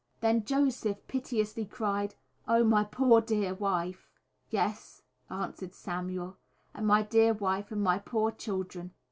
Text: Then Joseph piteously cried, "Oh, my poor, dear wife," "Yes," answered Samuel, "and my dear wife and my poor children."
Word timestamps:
Then 0.19 0.43
Joseph 0.45 1.05
piteously 1.07 1.67
cried, 1.67 2.15
"Oh, 2.47 2.63
my 2.63 2.83
poor, 2.83 3.21
dear 3.21 3.53
wife," 3.53 4.09
"Yes," 4.49 5.03
answered 5.29 5.75
Samuel, 5.75 6.37
"and 6.73 6.87
my 6.87 7.03
dear 7.03 7.33
wife 7.35 7.71
and 7.71 7.83
my 7.83 7.99
poor 7.99 8.31
children." 8.31 8.95